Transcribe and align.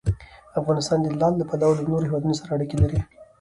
افغانستان 0.59 0.97
د 1.01 1.07
لعل 1.19 1.33
له 1.37 1.45
پلوه 1.49 1.73
له 1.77 1.83
نورو 1.89 2.07
هېوادونو 2.09 2.37
سره 2.39 2.49
اړیکې 2.55 2.77
لري. 2.83 2.99